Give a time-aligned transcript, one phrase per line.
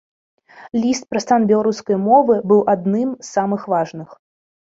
[0.83, 4.09] Ліст пра стан беларускай мовы быў адным з самых важных.